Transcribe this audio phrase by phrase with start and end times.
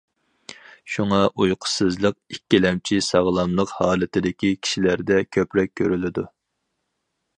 [0.93, 6.25] شۇڭا ئۇيقۇسىزلىق ئىككىلەمچى ساغلاملىق ھالىتىدىكى كىشىلەردە كۆپرەك كۆرۈلىدۇ.